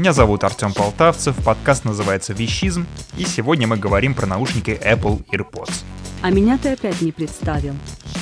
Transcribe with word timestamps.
Меня 0.00 0.14
зовут 0.14 0.44
Артем 0.44 0.72
Полтавцев, 0.72 1.36
подкаст 1.44 1.84
называется 1.84 2.32
«Вещизм», 2.32 2.86
и 3.18 3.24
сегодня 3.24 3.66
мы 3.66 3.76
говорим 3.76 4.14
про 4.14 4.24
наушники 4.24 4.70
Apple 4.70 5.22
AirPods. 5.30 5.84
А 6.22 6.30
меня 6.30 6.56
ты 6.56 6.70
опять 6.70 7.02
не 7.02 7.12
представил. 7.12 7.74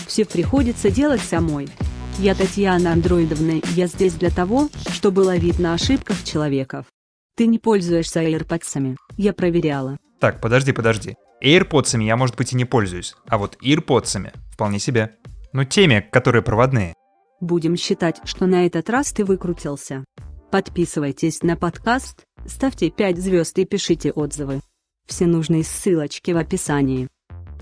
Все 0.08 0.24
приходится 0.24 0.90
делать 0.90 1.20
самой. 1.20 1.68
Я 2.18 2.34
Татьяна 2.34 2.94
Андроидовна, 2.94 3.60
я 3.76 3.86
здесь 3.86 4.14
для 4.14 4.30
того, 4.30 4.70
чтобы 4.90 5.20
ловить 5.20 5.60
на 5.60 5.74
ошибках 5.74 6.24
человеков. 6.24 6.86
Ты 7.36 7.46
не 7.46 7.60
пользуешься 7.60 8.24
AirPods, 8.24 8.96
я 9.16 9.32
проверяла. 9.32 9.98
Так, 10.18 10.40
подожди, 10.40 10.72
подожди. 10.72 11.14
AirPods 11.44 12.02
я, 12.02 12.16
может 12.16 12.34
быть, 12.34 12.52
и 12.52 12.56
не 12.56 12.64
пользуюсь, 12.64 13.14
а 13.28 13.38
вот 13.38 13.56
AirPods 13.62 14.32
вполне 14.50 14.80
себе. 14.80 15.14
Ну, 15.52 15.62
теми, 15.62 16.04
которые 16.10 16.42
проводные. 16.42 16.94
Будем 17.40 17.76
считать, 17.76 18.20
что 18.24 18.46
на 18.46 18.66
этот 18.66 18.90
раз 18.90 19.12
ты 19.12 19.24
выкрутился. 19.24 20.04
Подписывайтесь 20.50 21.42
на 21.42 21.56
подкаст, 21.56 22.24
ставьте 22.46 22.88
5 22.88 23.18
звезд 23.18 23.58
и 23.58 23.66
пишите 23.66 24.12
отзывы. 24.12 24.60
Все 25.06 25.26
нужные 25.26 25.62
ссылочки 25.62 26.30
в 26.30 26.38
описании. 26.38 27.06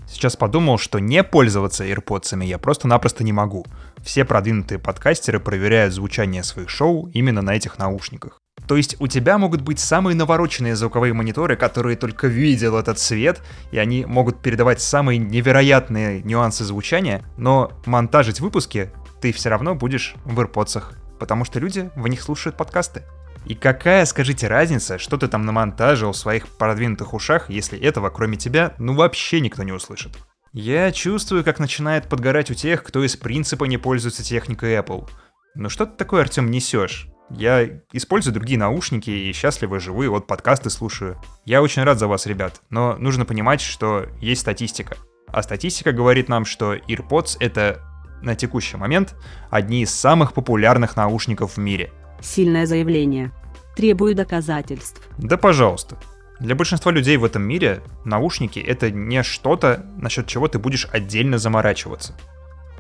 Сейчас 0.06 0.36
подумал, 0.36 0.78
что 0.78 1.00
не 1.00 1.24
пользоваться 1.24 1.84
AirPods 1.84 2.44
я 2.44 2.58
просто-напросто 2.58 3.24
не 3.24 3.32
могу. 3.32 3.66
Все 4.04 4.24
продвинутые 4.24 4.78
подкастеры 4.78 5.40
проверяют 5.40 5.94
звучание 5.94 6.44
своих 6.44 6.68
шоу 6.68 7.10
именно 7.12 7.42
на 7.42 7.56
этих 7.56 7.76
наушниках. 7.78 8.38
То 8.68 8.76
есть 8.76 8.94
у 9.00 9.08
тебя 9.08 9.36
могут 9.36 9.62
быть 9.62 9.80
самые 9.80 10.14
навороченные 10.14 10.76
звуковые 10.76 11.12
мониторы, 11.12 11.56
которые 11.56 11.96
только 11.96 12.28
видел 12.28 12.76
этот 12.76 13.00
свет, 13.00 13.42
и 13.72 13.78
они 13.78 14.04
могут 14.04 14.40
передавать 14.42 14.80
самые 14.80 15.18
невероятные 15.18 16.22
нюансы 16.22 16.62
звучания, 16.62 17.24
но 17.36 17.72
монтажить 17.84 18.38
выпуски 18.38 18.90
ты 19.20 19.32
все 19.32 19.48
равно 19.48 19.74
будешь 19.74 20.14
в 20.24 20.38
AirPods, 20.38 20.84
потому 21.18 21.44
что 21.44 21.58
люди 21.58 21.90
в 21.96 22.06
них 22.08 22.22
слушают 22.22 22.56
подкасты. 22.56 23.02
И 23.46 23.54
какая, 23.54 24.04
скажите, 24.06 24.48
разница, 24.48 24.98
что 24.98 25.16
ты 25.16 25.28
там 25.28 25.46
намонтажил 25.46 26.12
в 26.12 26.16
своих 26.16 26.48
продвинутых 26.48 27.14
ушах, 27.14 27.48
если 27.48 27.78
этого, 27.78 28.10
кроме 28.10 28.36
тебя, 28.36 28.74
ну 28.78 28.94
вообще 28.94 29.40
никто 29.40 29.62
не 29.62 29.72
услышит? 29.72 30.18
Я 30.52 30.90
чувствую, 30.90 31.44
как 31.44 31.60
начинает 31.60 32.08
подгорать 32.08 32.50
у 32.50 32.54
тех, 32.54 32.82
кто 32.82 33.04
из 33.04 33.16
принципа 33.16 33.64
не 33.66 33.78
пользуется 33.78 34.24
техникой 34.24 34.74
Apple. 34.74 35.08
Ну 35.54 35.68
что 35.68 35.86
ты 35.86 35.96
такое, 35.96 36.22
Артем, 36.22 36.50
несешь? 36.50 37.08
Я 37.30 37.68
использую 37.92 38.34
другие 38.34 38.58
наушники 38.58 39.10
и 39.10 39.32
счастливо 39.32 39.80
живу, 39.80 40.02
и 40.02 40.08
вот 40.08 40.26
подкасты 40.26 40.70
слушаю. 40.70 41.20
Я 41.44 41.62
очень 41.62 41.82
рад 41.82 41.98
за 41.98 42.06
вас, 42.06 42.26
ребят, 42.26 42.62
но 42.70 42.96
нужно 42.98 43.24
понимать, 43.24 43.60
что 43.60 44.06
есть 44.20 44.42
статистика. 44.42 44.96
А 45.28 45.42
статистика 45.42 45.92
говорит 45.92 46.28
нам, 46.28 46.44
что 46.44 46.74
AirPods— 46.74 47.36
это 47.40 47.82
на 48.22 48.34
текущий 48.34 48.76
момент 48.76 49.14
одни 49.50 49.82
из 49.82 49.94
самых 49.94 50.32
популярных 50.32 50.96
наушников 50.96 51.56
в 51.56 51.58
мире. 51.58 51.92
Сильное 52.20 52.66
заявление. 52.66 53.32
Требую 53.76 54.14
доказательств. 54.14 55.02
Да 55.18 55.36
пожалуйста. 55.36 55.98
Для 56.40 56.54
большинства 56.54 56.92
людей 56.92 57.16
в 57.16 57.24
этом 57.24 57.42
мире 57.42 57.82
наушники— 58.04 58.58
это 58.66 58.90
не 58.90 59.22
что-то, 59.22 59.86
насчет 59.96 60.26
чего 60.26 60.48
ты 60.48 60.58
будешь 60.58 60.86
отдельно 60.92 61.38
заморачиваться. 61.38 62.14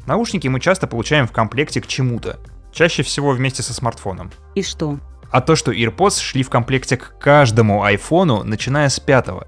Наушники 0.06 0.46
мы 0.48 0.60
часто 0.60 0.86
получаем 0.86 1.26
в 1.26 1.32
комплекте 1.32 1.80
к 1.80 1.86
чему-то, 1.86 2.38
чаще 2.72 3.02
всего 3.02 3.30
вместе 3.30 3.62
со 3.62 3.72
смартфоном. 3.72 4.30
И 4.54 4.62
что? 4.62 4.98
А 5.30 5.40
то, 5.40 5.56
что 5.56 5.72
AirPods 5.72 6.20
шли 6.20 6.42
в 6.42 6.50
комплекте 6.50 6.96
к 6.96 7.18
каждому 7.18 7.82
айфону, 7.82 8.44
начиная 8.44 8.88
с 8.88 9.00
пятого. 9.00 9.46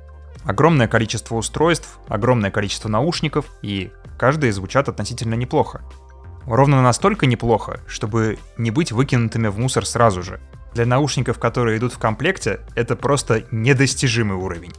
Огромное 0.48 0.88
количество 0.88 1.34
устройств, 1.34 1.98
огромное 2.08 2.50
количество 2.50 2.88
наушников, 2.88 3.44
и 3.60 3.92
каждые 4.16 4.50
звучат 4.50 4.88
относительно 4.88 5.34
неплохо. 5.34 5.82
Ровно 6.46 6.80
настолько 6.80 7.26
неплохо, 7.26 7.80
чтобы 7.86 8.38
не 8.56 8.70
быть 8.70 8.90
выкинутыми 8.90 9.48
в 9.48 9.58
мусор 9.58 9.84
сразу 9.84 10.22
же. 10.22 10.40
Для 10.72 10.86
наушников, 10.86 11.38
которые 11.38 11.76
идут 11.76 11.92
в 11.92 11.98
комплекте, 11.98 12.60
это 12.74 12.96
просто 12.96 13.44
недостижимый 13.50 14.38
уровень. 14.38 14.72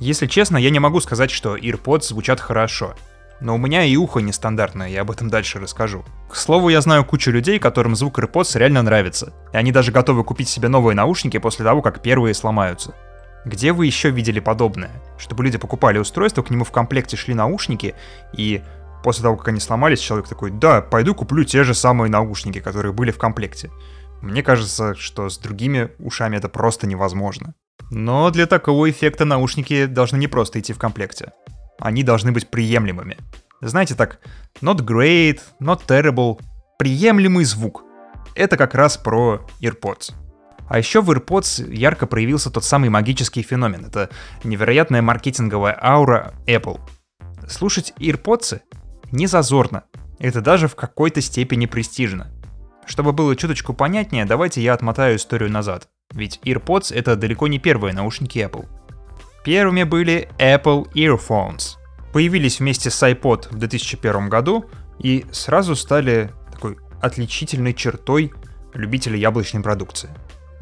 Если 0.00 0.26
честно, 0.26 0.56
я 0.56 0.70
не 0.70 0.80
могу 0.80 1.00
сказать, 1.00 1.30
что 1.30 1.56
AirPods 1.56 2.08
звучат 2.08 2.40
хорошо. 2.40 2.96
Но 3.40 3.54
у 3.54 3.58
меня 3.58 3.84
и 3.84 3.94
ухо 3.94 4.18
нестандартное, 4.18 4.88
я 4.88 5.02
об 5.02 5.12
этом 5.12 5.30
дальше 5.30 5.60
расскажу. 5.60 6.04
К 6.28 6.34
слову, 6.34 6.68
я 6.68 6.80
знаю 6.80 7.04
кучу 7.04 7.30
людей, 7.30 7.60
которым 7.60 7.94
звук 7.94 8.18
AirPods 8.18 8.58
реально 8.58 8.82
нравится. 8.82 9.32
И 9.52 9.56
они 9.56 9.70
даже 9.70 9.92
готовы 9.92 10.24
купить 10.24 10.48
себе 10.48 10.66
новые 10.66 10.96
наушники 10.96 11.38
после 11.38 11.64
того, 11.64 11.80
как 11.80 12.02
первые 12.02 12.34
сломаются. 12.34 12.92
Где 13.44 13.72
вы 13.72 13.86
еще 13.86 14.10
видели 14.10 14.40
подобное? 14.40 14.90
Чтобы 15.18 15.44
люди 15.44 15.58
покупали 15.58 15.98
устройство, 15.98 16.42
к 16.42 16.50
нему 16.50 16.64
в 16.64 16.70
комплекте 16.70 17.16
шли 17.16 17.34
наушники, 17.34 17.94
и 18.32 18.62
после 19.02 19.22
того, 19.22 19.36
как 19.36 19.48
они 19.48 19.60
сломались, 19.60 20.00
человек 20.00 20.28
такой, 20.28 20.50
да, 20.50 20.80
пойду 20.80 21.14
куплю 21.14 21.44
те 21.44 21.64
же 21.64 21.74
самые 21.74 22.10
наушники, 22.10 22.60
которые 22.60 22.92
были 22.92 23.10
в 23.10 23.18
комплекте. 23.18 23.70
Мне 24.20 24.42
кажется, 24.42 24.94
что 24.94 25.28
с 25.28 25.38
другими 25.38 25.90
ушами 25.98 26.36
это 26.36 26.48
просто 26.48 26.86
невозможно. 26.86 27.54
Но 27.90 28.30
для 28.30 28.46
такого 28.46 28.88
эффекта 28.88 29.24
наушники 29.24 29.86
должны 29.86 30.16
не 30.16 30.28
просто 30.28 30.60
идти 30.60 30.72
в 30.72 30.78
комплекте. 30.78 31.32
Они 31.80 32.04
должны 32.04 32.30
быть 32.30 32.48
приемлемыми. 32.48 33.16
Знаете 33.60 33.94
так, 33.94 34.20
not 34.60 34.78
great, 34.78 35.40
not 35.60 35.80
terrible, 35.86 36.40
приемлемый 36.78 37.44
звук. 37.44 37.84
Это 38.34 38.56
как 38.56 38.74
раз 38.74 38.96
про 38.96 39.46
AirPods. 39.60 40.12
А 40.68 40.78
еще 40.78 41.02
в 41.02 41.10
AirPods 41.10 41.72
ярко 41.74 42.06
проявился 42.06 42.50
тот 42.50 42.64
самый 42.64 42.88
магический 42.88 43.42
феномен. 43.42 43.86
Это 43.86 44.10
невероятная 44.44 45.02
маркетинговая 45.02 45.78
аура 45.80 46.34
Apple. 46.46 46.80
Слушать 47.48 47.92
AirPods 47.98 48.60
не 49.10 49.26
зазорно. 49.26 49.84
Это 50.18 50.40
даже 50.40 50.68
в 50.68 50.76
какой-то 50.76 51.20
степени 51.20 51.66
престижно. 51.66 52.30
Чтобы 52.86 53.12
было 53.12 53.36
чуточку 53.36 53.74
понятнее, 53.74 54.24
давайте 54.24 54.62
я 54.62 54.74
отмотаю 54.74 55.16
историю 55.16 55.50
назад. 55.50 55.88
Ведь 56.12 56.40
AirPods 56.44 56.94
это 56.94 57.16
далеко 57.16 57.48
не 57.48 57.58
первые 57.58 57.94
наушники 57.94 58.38
Apple. 58.38 58.66
Первыми 59.44 59.82
были 59.82 60.28
Apple 60.38 60.92
Earphones. 60.94 61.76
Появились 62.12 62.60
вместе 62.60 62.90
с 62.90 63.02
iPod 63.02 63.48
в 63.50 63.58
2001 63.58 64.28
году 64.28 64.66
и 64.98 65.24
сразу 65.32 65.74
стали 65.74 66.30
такой 66.52 66.76
отличительной 67.00 67.74
чертой 67.74 68.32
любителей 68.74 69.18
яблочной 69.18 69.62
продукции. 69.62 70.10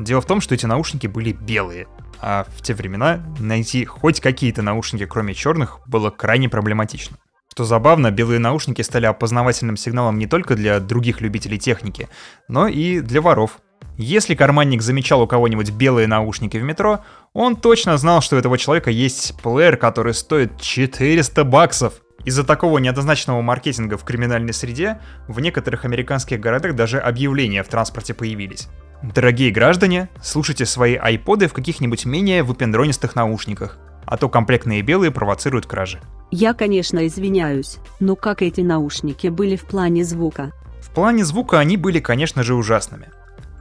Дело 0.00 0.22
в 0.22 0.26
том, 0.26 0.40
что 0.40 0.54
эти 0.54 0.64
наушники 0.64 1.06
были 1.06 1.32
белые, 1.32 1.86
а 2.22 2.46
в 2.56 2.62
те 2.62 2.72
времена 2.72 3.22
найти 3.38 3.84
хоть 3.84 4.20
какие-то 4.20 4.62
наушники, 4.62 5.04
кроме 5.04 5.34
черных, 5.34 5.80
было 5.86 6.08
крайне 6.08 6.48
проблематично. 6.48 7.18
Что 7.52 7.64
забавно, 7.64 8.10
белые 8.10 8.38
наушники 8.38 8.80
стали 8.80 9.04
опознавательным 9.04 9.76
сигналом 9.76 10.18
не 10.18 10.26
только 10.26 10.56
для 10.56 10.80
других 10.80 11.20
любителей 11.20 11.58
техники, 11.58 12.08
но 12.48 12.66
и 12.66 13.00
для 13.00 13.20
воров. 13.20 13.58
Если 13.98 14.34
карманник 14.34 14.80
замечал 14.80 15.20
у 15.20 15.26
кого-нибудь 15.26 15.70
белые 15.72 16.06
наушники 16.06 16.56
в 16.56 16.62
метро, 16.62 17.00
он 17.34 17.54
точно 17.54 17.98
знал, 17.98 18.22
что 18.22 18.36
у 18.36 18.38
этого 18.38 18.56
человека 18.56 18.90
есть 18.90 19.38
плеер, 19.42 19.76
который 19.76 20.14
стоит 20.14 20.58
400 20.62 21.44
баксов. 21.44 21.92
Из-за 22.24 22.44
такого 22.44 22.78
неоднозначного 22.78 23.42
маркетинга 23.42 23.98
в 23.98 24.04
криминальной 24.04 24.54
среде 24.54 24.98
в 25.28 25.40
некоторых 25.40 25.84
американских 25.84 26.40
городах 26.40 26.74
даже 26.74 26.98
объявления 26.98 27.62
в 27.62 27.68
транспорте 27.68 28.14
появились. 28.14 28.66
Дорогие 29.02 29.50
граждане, 29.50 30.10
слушайте 30.22 30.66
свои 30.66 30.94
айподы 30.94 31.48
в 31.48 31.54
каких-нибудь 31.54 32.04
менее 32.04 32.42
выпендронистых 32.42 33.16
наушниках, 33.16 33.78
а 34.04 34.18
то 34.18 34.28
комплектные 34.28 34.82
белые 34.82 35.10
провоцируют 35.10 35.66
кражи. 35.66 36.00
Я, 36.30 36.52
конечно, 36.52 37.06
извиняюсь, 37.06 37.78
но 37.98 38.14
как 38.14 38.42
эти 38.42 38.60
наушники 38.60 39.28
были 39.28 39.56
в 39.56 39.64
плане 39.64 40.04
звука? 40.04 40.52
В 40.82 40.90
плане 40.90 41.24
звука 41.24 41.58
они 41.58 41.78
были, 41.78 41.98
конечно 41.98 42.42
же, 42.42 42.54
ужасными. 42.54 43.08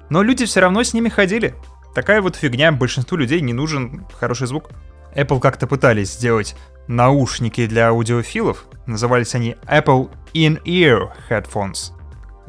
Но 0.10 0.24
люди 0.24 0.46
все 0.46 0.60
равно 0.60 0.84
с 0.84 0.94
ними 0.94 1.08
ходили. 1.08 1.56
Такая 1.96 2.22
вот 2.22 2.36
фигня, 2.36 2.74
большинству 2.74 3.18
людей 3.18 3.40
не 3.40 3.54
нужен 3.54 4.06
хороший 4.14 4.48
звук. 4.48 4.72
Apple 5.16 5.40
как-то 5.40 5.68
пытались 5.68 6.14
сделать 6.14 6.56
наушники 6.88 7.66
для 7.66 7.90
аудиофилов, 7.90 8.66
назывались 8.86 9.36
они 9.36 9.56
Apple 9.66 10.10
In-Ear 10.34 11.12
Headphones. 11.30 11.94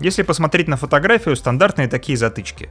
Если 0.00 0.22
посмотреть 0.22 0.66
на 0.66 0.78
фотографию, 0.78 1.36
стандартные 1.36 1.86
такие 1.86 2.16
затычки. 2.16 2.70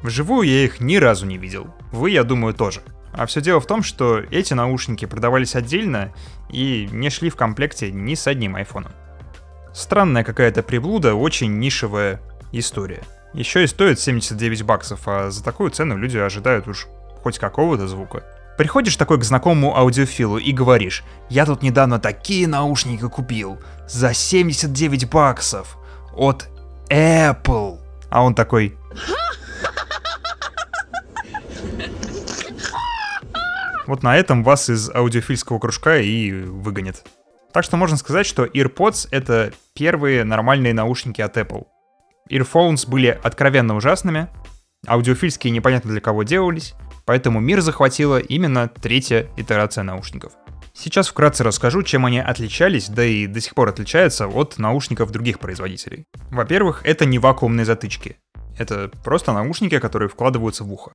Вживую 0.00 0.46
я 0.46 0.64
их 0.64 0.78
ни 0.78 0.94
разу 0.94 1.26
не 1.26 1.36
видел. 1.36 1.74
Вы, 1.90 2.10
я 2.10 2.22
думаю, 2.22 2.54
тоже. 2.54 2.82
А 3.12 3.26
все 3.26 3.40
дело 3.40 3.58
в 3.60 3.66
том, 3.66 3.82
что 3.82 4.18
эти 4.30 4.54
наушники 4.54 5.04
продавались 5.04 5.56
отдельно 5.56 6.12
и 6.50 6.88
не 6.92 7.10
шли 7.10 7.30
в 7.30 7.36
комплекте 7.36 7.90
ни 7.90 8.14
с 8.14 8.28
одним 8.28 8.54
айфоном. 8.54 8.92
Странная 9.74 10.22
какая-то 10.22 10.62
приблуда, 10.62 11.14
очень 11.14 11.58
нишевая 11.58 12.20
история. 12.52 13.02
Еще 13.34 13.64
и 13.64 13.66
стоит 13.66 13.98
79 13.98 14.62
баксов, 14.62 15.00
а 15.06 15.30
за 15.32 15.42
такую 15.42 15.72
цену 15.72 15.96
люди 15.96 16.16
ожидают 16.16 16.68
уж 16.68 16.86
хоть 17.24 17.40
какого-то 17.40 17.88
звука. 17.88 18.22
Приходишь 18.56 18.96
такой 18.96 19.18
к 19.18 19.24
знакомому 19.24 19.76
аудиофилу 19.76 20.38
и 20.38 20.52
говоришь, 20.52 21.02
я 21.28 21.44
тут 21.44 21.62
недавно 21.62 21.98
такие 21.98 22.46
наушники 22.46 23.08
купил 23.08 23.58
за 23.88 24.14
79 24.14 25.10
баксов 25.10 25.76
от 26.14 26.48
Apple. 26.90 27.78
А 28.10 28.22
он 28.22 28.34
такой... 28.34 28.76
Вот 33.86 34.02
на 34.02 34.16
этом 34.16 34.44
вас 34.44 34.68
из 34.68 34.90
аудиофильского 34.90 35.58
кружка 35.58 35.96
и 35.96 36.30
выгонят. 36.32 37.06
Так 37.52 37.64
что 37.64 37.78
можно 37.78 37.96
сказать, 37.96 38.26
что 38.26 38.44
AirPods— 38.44 39.08
это 39.10 39.52
первые 39.74 40.24
нормальные 40.24 40.74
наушники 40.74 41.22
от 41.22 41.38
Apple. 41.38 41.64
Earphones 42.30 42.86
были 42.86 43.18
откровенно 43.22 43.74
ужасными, 43.74 44.28
Аудиофильские 44.86 45.50
непонятно 45.50 45.90
для 45.90 46.00
кого 46.00 46.22
делались, 46.22 46.74
поэтому 47.04 47.40
мир 47.40 47.60
захватила 47.60 48.18
именно 48.18 48.68
третья 48.68 49.26
итерация 49.36 49.82
наушников. 49.82 50.32
Сейчас 50.80 51.08
вкратце 51.08 51.42
расскажу, 51.42 51.82
чем 51.82 52.06
они 52.06 52.20
отличались, 52.20 52.88
да 52.88 53.04
и 53.04 53.26
до 53.26 53.40
сих 53.40 53.56
пор 53.56 53.70
отличаются 53.70 54.28
от 54.28 54.58
наушников 54.58 55.10
других 55.10 55.40
производителей. 55.40 56.04
Во-первых, 56.30 56.82
это 56.84 57.04
не 57.04 57.18
вакуумные 57.18 57.64
затычки. 57.64 58.18
Это 58.56 58.88
просто 59.02 59.32
наушники, 59.32 59.80
которые 59.80 60.08
вкладываются 60.08 60.62
в 60.62 60.72
ухо. 60.72 60.92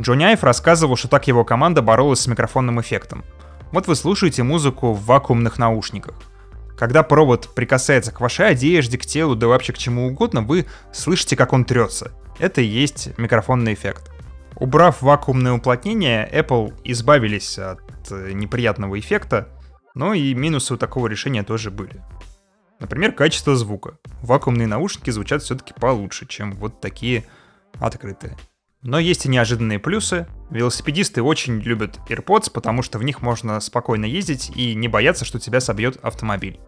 Джонни 0.00 0.24
Айв 0.24 0.42
рассказывал, 0.42 0.96
что 0.96 1.08
так 1.08 1.26
его 1.26 1.44
команда 1.44 1.82
боролась 1.82 2.20
с 2.20 2.26
микрофонным 2.26 2.80
эффектом. 2.80 3.22
Вот 3.70 3.86
вы 3.86 3.96
слушаете 3.96 4.44
музыку 4.44 4.94
в 4.94 5.04
вакуумных 5.04 5.58
наушниках. 5.58 6.14
Когда 6.78 7.02
провод 7.02 7.54
прикасается 7.54 8.12
к 8.12 8.20
вашей 8.22 8.48
одежде, 8.48 8.96
к 8.96 9.04
телу, 9.04 9.36
да 9.36 9.46
вообще 9.46 9.74
к 9.74 9.78
чему 9.78 10.06
угодно, 10.06 10.40
вы 10.40 10.64
слышите, 10.90 11.36
как 11.36 11.52
он 11.52 11.66
трется. 11.66 12.12
Это 12.38 12.62
и 12.62 12.66
есть 12.66 13.10
микрофонный 13.18 13.74
эффект. 13.74 14.10
Убрав 14.56 15.02
вакуумное 15.02 15.52
уплотнение, 15.52 16.26
Apple 16.32 16.72
избавились 16.84 17.58
от 17.58 17.81
э, 18.10 18.32
неприятного 18.32 18.98
эффекта, 18.98 19.48
но 19.94 20.14
и 20.14 20.34
минусы 20.34 20.74
у 20.74 20.76
такого 20.76 21.06
решения 21.06 21.42
тоже 21.42 21.70
были. 21.70 22.02
Например, 22.80 23.12
качество 23.12 23.54
звука. 23.54 23.98
Вакуумные 24.22 24.66
наушники 24.66 25.10
звучат 25.10 25.42
все-таки 25.42 25.72
получше, 25.74 26.26
чем 26.26 26.52
вот 26.52 26.80
такие 26.80 27.24
открытые. 27.78 28.36
Но 28.82 28.98
есть 28.98 29.26
и 29.26 29.28
неожиданные 29.28 29.78
плюсы. 29.78 30.26
Велосипедисты 30.50 31.22
очень 31.22 31.60
любят 31.60 32.00
AirPods, 32.08 32.50
потому 32.52 32.82
что 32.82 32.98
в 32.98 33.04
них 33.04 33.22
можно 33.22 33.60
спокойно 33.60 34.06
ездить 34.06 34.50
и 34.56 34.74
не 34.74 34.88
бояться, 34.88 35.24
что 35.24 35.38
тебя 35.38 35.60
собьет 35.60 35.98
автомобиль. 36.02 36.58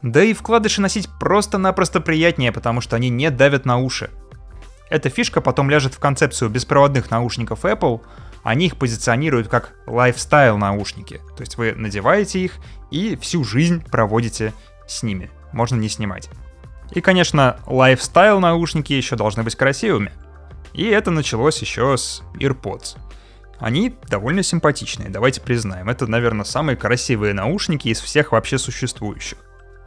Да 0.00 0.24
и 0.24 0.32
вкладыши 0.32 0.80
носить 0.80 1.08
просто-напросто 1.20 2.00
приятнее, 2.00 2.52
потому 2.52 2.80
что 2.80 2.96
они 2.96 3.10
не 3.10 3.30
давят 3.30 3.66
на 3.66 3.78
уши. 3.78 4.10
Эта 4.88 5.10
фишка 5.10 5.40
потом 5.40 5.70
ляжет 5.70 5.94
в 5.94 5.98
концепцию 5.98 6.50
беспроводных 6.50 7.10
наушников 7.10 7.64
Apple. 7.64 8.00
Они 8.42 8.66
их 8.66 8.76
позиционируют 8.76 9.48
как 9.48 9.74
lifestyle 9.86 10.56
наушники. 10.56 11.20
То 11.36 11.42
есть 11.42 11.56
вы 11.56 11.72
надеваете 11.72 12.40
их 12.40 12.56
и 12.90 13.16
всю 13.16 13.44
жизнь 13.44 13.84
проводите 13.90 14.52
с 14.86 15.02
ними. 15.02 15.30
Можно 15.52 15.76
не 15.76 15.88
снимать. 15.88 16.28
И, 16.90 17.00
конечно, 17.00 17.58
lifestyle 17.66 18.38
наушники 18.38 18.92
еще 18.92 19.16
должны 19.16 19.42
быть 19.42 19.56
красивыми. 19.56 20.12
И 20.72 20.84
это 20.84 21.10
началось 21.10 21.58
еще 21.60 21.96
с 21.96 22.22
AirPods. 22.34 22.96
Они 23.58 23.94
довольно 24.08 24.42
симпатичные, 24.42 25.08
давайте 25.08 25.40
признаем. 25.40 25.88
Это, 25.88 26.06
наверное, 26.06 26.44
самые 26.44 26.76
красивые 26.76 27.32
наушники 27.32 27.88
из 27.88 28.00
всех 28.00 28.32
вообще 28.32 28.58
существующих. 28.58 29.38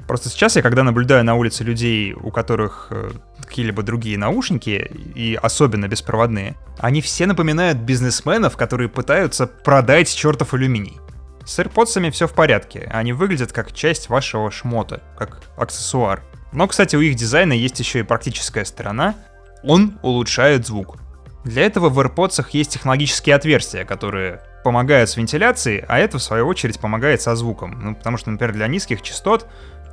Просто 0.07 0.29
сейчас 0.29 0.55
я, 0.55 0.61
когда 0.61 0.83
наблюдаю 0.83 1.23
на 1.25 1.35
улице 1.35 1.63
людей, 1.63 2.13
у 2.13 2.31
которых 2.31 2.87
э, 2.91 3.11
какие-либо 3.45 3.83
другие 3.83 4.17
наушники, 4.17 4.91
и 5.15 5.39
особенно 5.41 5.87
беспроводные, 5.87 6.55
они 6.79 7.01
все 7.01 7.25
напоминают 7.25 7.77
бизнесменов, 7.79 8.57
которые 8.57 8.89
пытаются 8.89 9.47
продать 9.47 10.13
чертов 10.13 10.53
алюминий. 10.53 10.99
С 11.45 11.59
AirPods 11.59 12.11
все 12.11 12.27
в 12.27 12.33
порядке, 12.33 12.89
они 12.91 13.13
выглядят 13.13 13.51
как 13.51 13.71
часть 13.71 14.09
вашего 14.09 14.49
шмота, 14.51 15.03
как 15.17 15.41
аксессуар. 15.57 16.23
Но, 16.51 16.67
кстати, 16.67 16.95
у 16.95 17.01
их 17.01 17.15
дизайна 17.15 17.53
есть 17.53 17.79
еще 17.79 17.99
и 17.99 18.03
практическая 18.03 18.65
сторона 18.65 19.15
он 19.65 19.97
улучшает 20.01 20.65
звук. 20.65 20.97
Для 21.43 21.65
этого 21.65 21.89
в 21.89 21.99
AirPods 21.99 22.45
есть 22.51 22.71
технологические 22.71 23.35
отверстия, 23.35 23.85
которые 23.85 24.41
помогают 24.63 25.09
с 25.09 25.17
вентиляцией, 25.17 25.83
а 25.87 25.99
это 25.99 26.17
в 26.17 26.23
свою 26.23 26.47
очередь 26.47 26.79
помогает 26.79 27.21
со 27.21 27.35
звуком. 27.35 27.79
Ну, 27.81 27.95
потому 27.95 28.17
что, 28.17 28.31
например, 28.31 28.53
для 28.53 28.67
низких 28.67 29.01
частот 29.01 29.47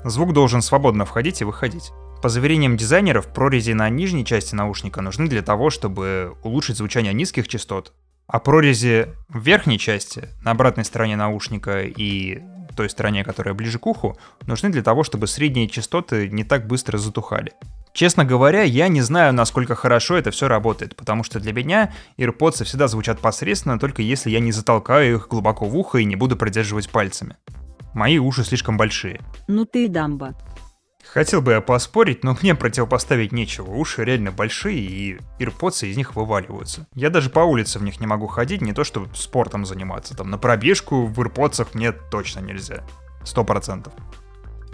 звук 0.05 0.33
должен 0.33 0.63
свободно 0.63 1.05
входить 1.05 1.41
и 1.43 1.45
выходить. 1.45 1.91
По 2.23 2.29
заверениям 2.29 2.77
дизайнеров, 2.77 3.27
прорези 3.27 3.73
на 3.73 3.89
нижней 3.89 4.25
части 4.25 4.55
наушника 4.55 5.01
нужны 5.03 5.27
для 5.27 5.43
того, 5.43 5.71
чтобы 5.71 6.37
улучшить 6.45 6.77
звучание 6.77 7.13
низких 7.13 7.49
частот, 7.49 7.93
а 8.29 8.39
прорези 8.39 9.09
в 9.29 9.41
верхней 9.41 9.77
части, 9.77 10.29
на 10.41 10.53
обратной 10.53 10.85
стороне 10.85 11.17
наушника 11.17 11.83
и 11.83 12.39
той 12.77 12.89
стороне, 12.89 13.25
которая 13.25 13.55
ближе 13.55 13.81
к 13.81 13.87
уху, 13.89 14.17
нужны 14.47 14.71
для 14.71 14.85
того, 14.85 15.03
чтобы 15.03 15.27
средние 15.27 15.69
частоты 15.69 16.29
не 16.29 16.45
так 16.45 16.69
быстро 16.69 16.97
затухали. 16.97 17.55
Честно 17.93 18.25
говоря, 18.25 18.63
я 18.63 18.87
не 18.87 19.01
знаю, 19.01 19.35
насколько 19.35 19.75
хорошо 19.75 20.17
это 20.17 20.31
все 20.31 20.47
работает, 20.47 20.95
потому 20.95 21.25
что 21.25 21.41
для 21.41 21.53
меня 21.53 21.93
AirPods 22.19 22.65
всегда 22.65 22.87
звучат 22.87 23.19
посредственно, 23.19 23.81
только 23.81 24.01
если 24.01 24.31
я 24.31 24.39
не 24.39 24.53
затолкаю 24.53 25.17
их 25.17 25.27
глубоко 25.29 25.67
в 25.67 25.77
ухо 25.77 25.99
и 25.99 26.05
не 26.05 26.15
буду 26.15 26.37
продерживать 26.37 26.89
пальцами. 26.89 27.37
Мои 27.95 28.19
уши 28.19 28.45
слишком 28.45 28.77
большие. 28.77 29.21
Ну 29.49 29.67
ты 29.67 29.89
дамба. 29.89 30.35
Хотел 31.07 31.43
бы 31.43 31.53
я 31.53 31.61
поспорить, 31.61 32.25
но 32.25 32.37
мне 32.41 32.55
противопоставить 32.55 33.33
нечего. 33.33 33.71
Уши 33.71 34.05
реально 34.05 34.33
большие, 34.33 34.79
и 34.79 35.19
AirPods 35.39 35.89
из 35.89 35.97
них 35.97 36.15
вываливаются. 36.15 36.87
Я 36.95 37.11
даже 37.11 37.29
по 37.29 37.41
улице 37.41 37.79
в 37.79 37.83
них 37.83 38.01
не 38.01 38.07
могу 38.07 38.27
ходить, 38.27 38.63
не 38.63 38.73
то 38.73 38.85
что 38.85 39.07
спортом 39.15 39.67
заниматься. 39.67 40.17
Там 40.17 40.31
на 40.31 40.39
пробежку 40.39 41.07
в 41.07 41.21
AirPods 41.21 41.69
мне 41.75 41.93
точно 41.93 42.41
нельзя. 42.41 42.85
Сто 43.25 43.45
процентов. 43.45 43.93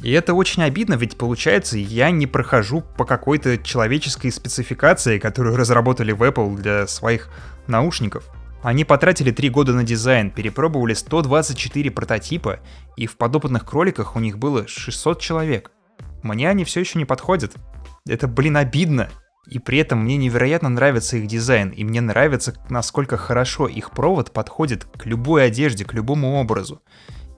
И 0.01 0.13
это 0.13 0.33
очень 0.33 0.63
обидно, 0.63 0.95
ведь 0.95 1.19
получается, 1.19 1.77
я 1.77 2.13
не 2.13 2.29
прохожу 2.29 2.83
по 2.83 3.05
какой-то 3.05 3.59
человеческой 3.59 4.31
спецификации, 4.31 5.19
которую 5.19 5.57
разработали 5.57 6.13
в 6.13 6.23
Apple 6.23 6.57
для 6.57 6.87
своих 6.87 7.31
наушников. 7.67 8.31
Они 8.63 8.85
потратили 8.85 9.33
3 9.33 9.51
года 9.51 9.73
на 9.73 9.83
дизайн, 9.83 10.31
перепробовали 10.31 10.95
124 10.95 11.91
прототипа, 11.91 12.61
и 12.97 13.07
в 13.07 13.17
подопытных 13.17 13.65
кроликах 13.65 14.15
у 14.15 14.21
них 14.21 14.39
было 14.39 14.69
600 14.69 15.21
человек. 15.21 15.73
Мне 16.23 16.49
они 16.49 16.65
все 16.65 16.81
еще 16.81 16.99
не 16.99 17.05
подходят. 17.05 17.55
Это, 18.07 18.29
блин, 18.29 18.57
обидно. 18.57 19.09
И 19.49 19.59
при 19.59 19.79
этом 19.79 20.01
мне 20.01 20.17
невероятно 20.17 20.69
нравится 20.69 21.17
их 21.17 21.27
дизайн, 21.27 21.71
и 21.71 21.83
мне 21.83 22.01
нравится, 22.03 22.55
насколько 22.69 23.17
хорошо 23.17 23.67
их 23.67 23.93
провод 23.93 24.31
подходит 24.31 24.85
к 24.85 25.07
любой 25.07 25.47
одежде, 25.47 25.87
к 25.87 25.95
любому 25.95 26.35
образу. 26.35 26.83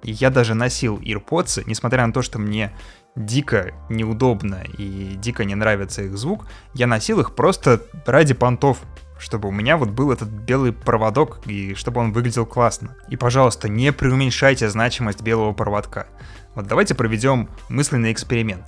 И 0.03 0.11
я 0.13 0.31
даже 0.31 0.55
носил 0.55 0.99
AirPods, 0.99 1.65
несмотря 1.67 2.07
на 2.07 2.13
то, 2.13 2.23
что 2.23 2.39
мне 2.39 2.73
дико 3.15 3.73
неудобно 3.89 4.63
и 4.79 5.15
дико 5.17 5.45
не 5.45 5.55
нравится 5.55 6.03
их 6.03 6.17
звук, 6.17 6.47
я 6.75 6.87
носил 6.87 7.21
их 7.21 7.35
просто 7.35 7.83
ради 8.07 8.35
понтов, 8.35 8.83
чтобы 9.21 9.49
у 9.49 9.53
меня 9.53 9.77
вот 9.77 9.91
был 9.91 10.11
этот 10.11 10.29
белый 10.29 10.73
проводок 10.73 11.47
и 11.47 11.75
чтобы 11.75 12.01
он 12.01 12.13
выглядел 12.13 12.47
классно. 12.47 12.97
И, 13.09 13.17
пожалуйста, 13.17 13.69
не 13.69 13.93
преуменьшайте 13.93 14.69
значимость 14.69 15.23
белого 15.23 15.53
проводка. 15.53 16.09
Вот 16.55 16.67
давайте 16.67 16.95
проведем 16.95 17.49
мысленный 17.69 18.11
эксперимент. 18.11 18.65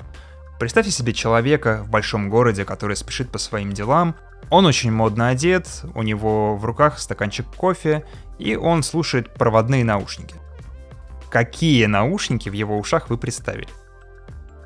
Представьте 0.61 0.93
себе 0.93 1.13
человека 1.13 1.83
в 1.85 1.91
большом 1.91 2.29
городе, 2.29 2.65
который 2.65 2.95
спешит 2.95 3.31
по 3.31 3.39
своим 3.39 3.73
делам. 3.73 4.15
Он 4.51 4.67
очень 4.67 4.93
модно 4.93 5.29
одет, 5.29 5.67
у 5.95 6.03
него 6.03 6.57
в 6.57 6.65
руках 6.65 7.01
стаканчик 7.01 7.47
кофе, 7.57 8.05
и 8.39 8.55
он 8.55 8.83
слушает 8.83 9.35
проводные 9.35 9.85
наушники 9.85 10.37
какие 11.33 11.87
наушники 11.87 12.51
в 12.51 12.53
его 12.53 12.79
ушах 12.79 13.09
вы 13.09 13.17
представили. 13.17 13.69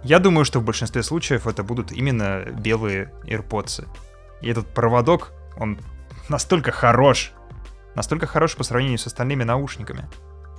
Я 0.02 0.18
думаю, 0.18 0.44
что 0.44 0.58
в 0.58 0.64
большинстве 0.64 1.04
случаев 1.04 1.46
это 1.46 1.62
будут 1.62 1.92
именно 1.92 2.44
белые 2.44 3.12
AirPods. 3.24 3.86
И 4.40 4.48
этот 4.48 4.66
проводок, 4.66 5.32
он 5.58 5.78
настолько 6.28 6.72
хорош, 6.72 7.32
настолько 7.94 8.26
хорош 8.26 8.56
по 8.56 8.64
сравнению 8.64 8.98
с 8.98 9.06
остальными 9.06 9.44
наушниками. 9.44 10.06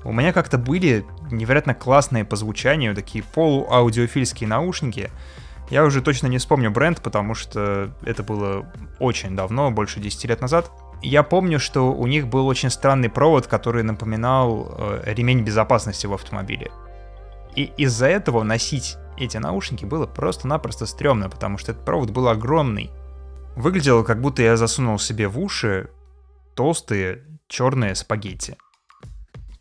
У 0.03 0.13
меня 0.13 0.31
как-то 0.31 0.57
были 0.57 1.05
невероятно 1.31 1.73
классные 1.73 2.23
по 2.23 2.35
звучанию, 2.35 2.95
такие 2.95 3.23
полуаудиофильские 3.23 4.47
наушники. 4.47 5.09
Я 5.69 5.83
уже 5.83 6.01
точно 6.01 6.27
не 6.27 6.37
вспомню 6.37 6.71
бренд, 6.71 7.01
потому 7.01 7.35
что 7.35 7.91
это 8.03 8.23
было 8.23 8.71
очень 8.99 9.35
давно, 9.35 9.69
больше 9.69 9.99
10 9.99 10.25
лет 10.25 10.41
назад. 10.41 10.71
Я 11.01 11.23
помню, 11.23 11.59
что 11.59 11.91
у 11.93 12.07
них 12.07 12.27
был 12.27 12.47
очень 12.47 12.69
странный 12.69 13.09
провод, 13.09 13.47
который 13.47 13.83
напоминал 13.83 14.73
э, 14.77 15.13
ремень 15.13 15.43
безопасности 15.43 16.07
в 16.07 16.13
автомобиле. 16.13 16.71
И 17.55 17.71
из-за 17.77 18.07
этого 18.07 18.43
носить 18.43 18.97
эти 19.17 19.37
наушники 19.37 19.83
было 19.83 20.05
просто-напросто 20.05 20.85
стрёмно, 20.85 21.29
потому 21.29 21.57
что 21.57 21.71
этот 21.71 21.83
провод 21.83 22.11
был 22.11 22.27
огромный. 22.29 22.91
Выглядело, 23.57 24.03
как 24.03 24.21
будто 24.21 24.43
я 24.43 24.55
засунул 24.55 24.99
себе 24.99 25.27
в 25.27 25.39
уши 25.39 25.89
толстые 26.55 27.23
черные 27.47 27.95
спагетти. 27.95 28.55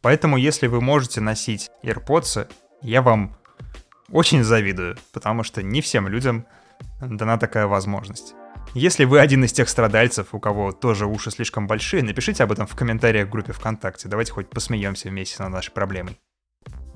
Поэтому, 0.02 0.36
если 0.36 0.66
вы 0.66 0.82
можете 0.82 1.22
носить 1.22 1.70
AirPods, 1.82 2.52
я 2.82 3.00
вам 3.00 3.34
очень 4.10 4.44
завидую, 4.44 4.98
потому 5.14 5.44
что 5.44 5.62
не 5.62 5.80
всем 5.80 6.08
людям 6.08 6.44
дана 7.00 7.38
такая 7.38 7.66
возможность. 7.66 8.34
Если 8.74 9.06
вы 9.06 9.18
один 9.18 9.44
из 9.44 9.54
тех 9.54 9.66
страдальцев, 9.66 10.34
у 10.34 10.40
кого 10.40 10.72
тоже 10.72 11.06
уши 11.06 11.30
слишком 11.30 11.66
большие, 11.66 12.02
напишите 12.02 12.44
об 12.44 12.52
этом 12.52 12.66
в 12.66 12.76
комментариях 12.76 13.28
в 13.28 13.30
группе 13.30 13.54
ВКонтакте. 13.54 14.08
Давайте 14.08 14.32
хоть 14.32 14.50
посмеемся 14.50 15.08
вместе 15.08 15.42
над 15.42 15.52
нашей 15.52 15.72
проблемой. 15.72 16.18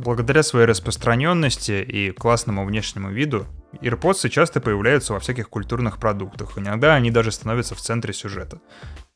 Благодаря 0.01 0.43
своей 0.43 0.65
распространенности 0.65 1.73
и 1.73 2.11
классному 2.11 2.65
внешнему 2.65 3.11
виду, 3.11 3.47
AirPods 3.83 4.31
часто 4.31 4.59
появляются 4.59 5.13
во 5.13 5.21
всяких 5.21 5.51
культурных 5.51 5.99
продуктах. 5.99 6.57
Иногда 6.57 6.95
они 6.95 7.11
даже 7.11 7.31
становятся 7.31 7.75
в 7.75 7.83
центре 7.83 8.15
сюжета. 8.15 8.63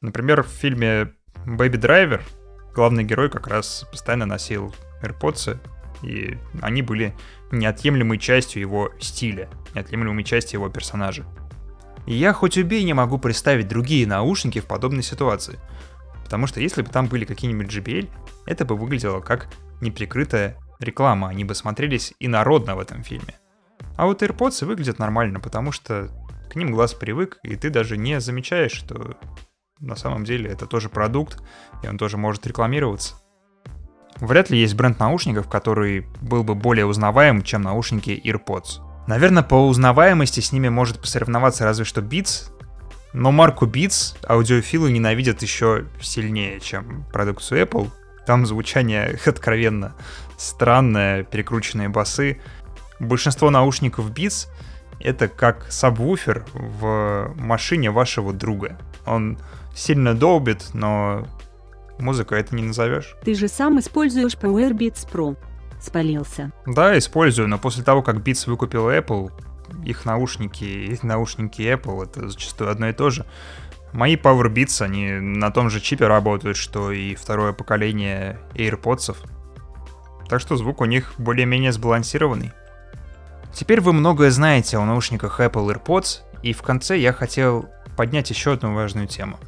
Например, 0.02 0.42
в 0.42 0.48
фильме 0.48 1.14
Baby 1.46 1.80
Driver 1.80 2.20
главный 2.74 3.02
герой 3.02 3.30
как 3.30 3.46
раз 3.46 3.86
постоянно 3.90 4.26
носил 4.26 4.74
AirPods, 5.02 5.58
и 6.02 6.36
они 6.60 6.82
были 6.82 7.16
неотъемлемой 7.50 8.18
частью 8.18 8.60
его 8.60 8.90
стиля, 9.00 9.48
неотъемлемой 9.74 10.22
частью 10.22 10.60
его 10.60 10.68
персонажа. 10.68 11.24
И 12.04 12.12
я 12.12 12.34
хоть 12.34 12.58
убей 12.58 12.84
не 12.84 12.92
могу 12.92 13.16
представить 13.16 13.68
другие 13.68 14.06
наушники 14.06 14.60
в 14.60 14.66
подобной 14.66 15.02
ситуации. 15.02 15.58
Потому 16.24 16.46
что 16.46 16.60
если 16.60 16.82
бы 16.82 16.90
там 16.90 17.06
были 17.06 17.24
какие-нибудь 17.24 17.74
JBL, 17.74 18.10
это 18.44 18.66
бы 18.66 18.76
выглядело 18.76 19.20
как 19.20 19.48
неприкрытая 19.80 20.58
реклама, 20.84 21.28
они 21.28 21.44
бы 21.44 21.54
смотрелись 21.54 22.14
инородно 22.20 22.76
в 22.76 22.78
этом 22.78 23.02
фильме. 23.02 23.34
А 23.96 24.06
вот 24.06 24.22
AirPods 24.22 24.64
выглядят 24.64 24.98
нормально, 24.98 25.40
потому 25.40 25.72
что 25.72 26.10
к 26.50 26.56
ним 26.56 26.72
глаз 26.72 26.94
привык, 26.94 27.38
и 27.42 27.56
ты 27.56 27.70
даже 27.70 27.96
не 27.96 28.20
замечаешь, 28.20 28.72
что 28.72 29.16
на 29.80 29.96
самом 29.96 30.24
деле 30.24 30.50
это 30.50 30.66
тоже 30.66 30.88
продукт, 30.88 31.42
и 31.82 31.88
он 31.88 31.98
тоже 31.98 32.16
может 32.16 32.46
рекламироваться. 32.46 33.16
Вряд 34.16 34.50
ли 34.50 34.58
есть 34.58 34.74
бренд 34.74 34.98
наушников, 35.00 35.48
который 35.48 36.06
был 36.20 36.44
бы 36.44 36.54
более 36.54 36.86
узнаваем, 36.86 37.42
чем 37.42 37.62
наушники 37.62 38.10
AirPods. 38.24 38.80
Наверное, 39.06 39.42
по 39.42 39.66
узнаваемости 39.66 40.40
с 40.40 40.52
ними 40.52 40.68
может 40.68 41.00
посоревноваться 41.00 41.64
разве 41.64 41.84
что 41.84 42.00
Beats, 42.00 42.50
но 43.12 43.32
марку 43.32 43.66
Beats 43.66 44.16
аудиофилы 44.28 44.90
ненавидят 44.90 45.42
еще 45.42 45.86
сильнее, 46.00 46.60
чем 46.60 47.04
продукцию 47.12 47.62
Apple. 47.62 47.90
Там 48.26 48.46
звучание 48.46 49.18
откровенно 49.26 49.94
странное, 50.36 51.24
перекрученные 51.24 51.88
басы. 51.88 52.40
Большинство 53.00 53.50
наушников 53.50 54.10
Beats— 54.10 54.48
это 55.00 55.28
как 55.28 55.66
сабвуфер 55.70 56.44
в 56.54 57.34
машине 57.36 57.90
вашего 57.90 58.32
друга. 58.32 58.78
Он 59.06 59.38
сильно 59.74 60.14
долбит, 60.14 60.70
но 60.72 61.26
музыка 61.98 62.36
это 62.36 62.54
не 62.54 62.62
назовешь. 62.62 63.16
Ты 63.24 63.34
же 63.34 63.48
сам 63.48 63.78
используешь 63.78 64.34
Power 64.34 64.70
Beats 64.72 65.06
Pro. 65.10 65.36
Спалился. 65.80 66.50
Да, 66.66 66.96
использую, 66.96 67.48
но 67.48 67.58
после 67.58 67.84
того, 67.84 68.02
как 68.02 68.16
Beats 68.16 68.48
выкупил 68.48 68.88
Apple, 68.88 69.30
их 69.84 70.04
наушники 70.04 70.64
и 70.64 70.98
наушники 71.02 71.62
Apple 71.62 72.04
это 72.04 72.28
зачастую 72.28 72.70
одно 72.70 72.88
и 72.88 72.92
то 72.92 73.10
же. 73.10 73.26
Мои 73.94 74.16
Power 74.16 74.52
Beats, 74.52 74.84
они 74.84 75.12
на 75.12 75.52
том 75.52 75.70
же 75.70 75.80
чипе 75.80 76.08
работают, 76.08 76.56
что 76.56 76.90
и 76.90 77.14
второе 77.14 77.52
поколение 77.52 78.40
AirPods. 78.54 79.16
Так 80.28 80.40
что 80.40 80.56
звук 80.56 80.80
у 80.80 80.84
них 80.84 81.14
более-менее 81.16 81.70
сбалансированный. 81.70 82.50
Теперь 83.52 83.80
вы 83.80 83.92
многое 83.92 84.32
знаете 84.32 84.78
о 84.78 84.84
наушниках 84.84 85.38
Apple 85.38 85.72
AirPods, 85.72 86.22
и 86.42 86.52
в 86.52 86.62
конце 86.62 86.98
я 86.98 87.12
хотел 87.12 87.68
поднять 87.96 88.30
еще 88.30 88.54
одну 88.54 88.74
важную 88.74 89.06
тему. 89.06 89.38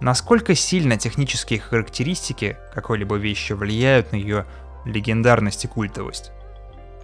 Насколько 0.00 0.54
сильно 0.54 0.96
технические 0.96 1.58
характеристики 1.58 2.58
какой-либо 2.72 3.16
вещи 3.16 3.54
влияют 3.54 4.12
на 4.12 4.16
ее 4.16 4.46
легендарность 4.84 5.64
и 5.64 5.68
культовость? 5.68 6.30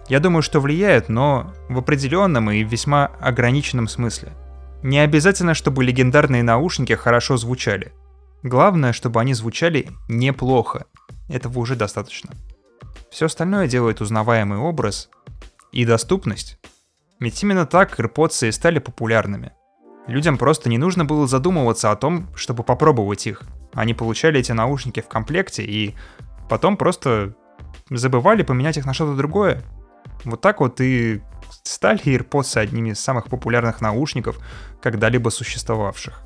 Я 0.07 0.21
думаю, 0.21 0.41
что 0.41 0.61
влияют, 0.61 1.09
но 1.09 1.53
в 1.67 1.77
определенном 1.79 2.49
и 2.49 2.63
весьма 2.63 3.07
ограниченном 3.19 3.89
смысле. 3.89 4.31
Не 4.83 4.99
обязательно, 4.99 5.53
чтобы 5.53 5.83
легендарные 5.83 6.43
наушники 6.43 6.93
хорошо 6.93 7.37
звучали. 7.37 7.93
Главное, 8.43 8.91
чтобы 8.91 9.21
они 9.21 9.33
звучали 9.33 9.87
неплохо. 10.09 10.87
Этого 11.29 11.59
уже 11.59 11.77
достаточно. 11.77 12.31
Все 13.09 13.27
остальное 13.27 13.69
делает 13.69 14.01
узнаваемый 14.01 14.59
образ 14.59 15.09
и 15.71 15.85
доступность. 15.85 16.59
Ведь 17.21 17.41
именно 17.41 17.65
так 17.65 17.97
AirPods 17.97 18.49
и 18.49 18.51
стали 18.51 18.79
популярными. 18.79 19.53
Людям 20.07 20.37
просто 20.37 20.69
не 20.69 20.77
нужно 20.77 21.05
было 21.05 21.27
задумываться 21.27 21.89
о 21.89 21.95
том, 21.95 22.27
чтобы 22.35 22.63
попробовать 22.63 23.25
их. 23.25 23.43
Они 23.73 23.93
получали 23.93 24.41
эти 24.41 24.51
наушники 24.51 24.99
в 24.99 25.07
комплекте 25.07 25.63
и 25.63 25.95
потом 26.49 26.75
просто 26.75 27.35
забывали 27.89 28.43
поменять 28.43 28.77
их 28.77 28.85
на 28.85 28.93
что-то 28.93 29.15
другое. 29.15 29.63
Вот 30.25 30.41
так 30.41 30.59
вот 30.59 30.81
и 30.81 31.21
стали 31.63 32.03
AirPods 32.03 32.59
одними 32.59 32.91
из 32.91 32.99
самых 32.99 33.25
популярных 33.25 33.81
наушников, 33.81 34.39
когда-либо 34.81 35.29
существовавших. 35.29 36.21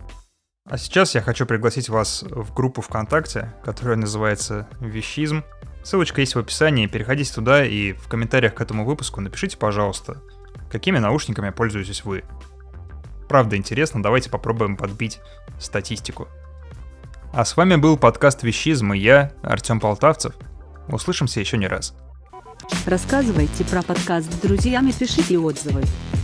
А 0.70 0.78
сейчас 0.78 1.16
я 1.16 1.22
хочу 1.22 1.46
пригласить 1.46 1.88
вас 1.88 2.24
в 2.24 2.54
группу 2.54 2.82
ВКонтакте, 2.82 3.54
которая 3.64 3.96
называется 3.96 4.68
«Вещизм». 4.82 5.44
Ссылочка 5.84 6.20
есть 6.20 6.36
в 6.36 6.40
описании, 6.40 6.88
переходите 6.88 7.34
туда 7.34 7.64
и 7.64 7.94
в 7.94 8.10
комментариях 8.10 8.56
к 8.56 8.62
этому 8.62 8.84
выпуску 8.86 9.22
напишите, 9.22 9.56
пожалуйста, 9.58 10.22
какими 10.70 10.98
наушниками 10.98 11.52
пользуетесь 11.52 12.04
вы. 12.04 12.26
Правда 13.30 13.56
интересно, 13.56 14.04
давайте 14.04 14.30
попробуем 14.30 14.76
подбить 14.76 15.20
статистику. 15.58 16.28
А 17.32 17.46
с 17.46 17.56
вами 17.56 17.76
был 17.78 17.98
подкаст 17.98 18.44
«Вещизм» 18.44 18.92
и 18.92 19.00
я, 19.00 19.32
Артем 19.44 19.80
Полтавцев. 19.80 20.34
Услышимся 20.90 21.40
еще 21.40 21.58
не 21.58 21.68
раз. 21.68 21.96
Рассказывайте 22.86 23.64
про 23.66 23.82
подкаст 23.82 24.30
друзьям 24.42 24.88
и 24.88 24.94
пишите 24.94 25.38
отзывы. 25.38 25.84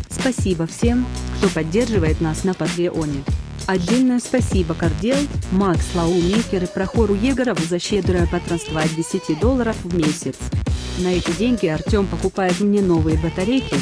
Спасибо 0.10 0.66
всем, 0.68 1.06
кто 1.38 1.50
поддерживает 1.50 2.22
нас 2.22 2.44
на 2.44 2.54
Патреоне. 2.54 3.24
Отдельное 3.66 4.20
спасибо 4.20 4.74
Кардел, 4.74 5.18
Макс 5.52 5.86
Лаумейкер 5.96 6.64
и 6.64 6.68
Прохору 6.68 7.14
Егорову 7.14 7.62
за 7.64 7.80
щедрое 7.80 8.28
патронство 8.28 8.82
от 8.82 8.94
10 8.94 9.40
долларов 9.40 9.76
в 9.84 9.96
месяц. 9.96 10.36
На 11.00 11.08
эти 11.08 11.32
деньги 11.32 11.68
Артем 11.68 12.06
покупает 12.08 12.60
мне 12.60 12.82
новые 12.82 13.18
батарейки, 13.18 13.78